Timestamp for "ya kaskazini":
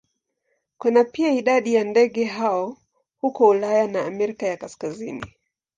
4.47-5.25